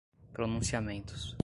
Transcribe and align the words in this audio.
pronunciamentos 0.33 1.35